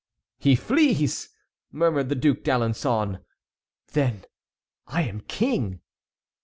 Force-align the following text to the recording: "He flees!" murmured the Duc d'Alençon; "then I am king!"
"He 0.39 0.55
flees!" 0.55 1.29
murmured 1.71 2.09
the 2.09 2.15
Duc 2.15 2.37
d'Alençon; 2.37 3.23
"then 3.91 4.25
I 4.87 5.03
am 5.03 5.21
king!" 5.27 5.81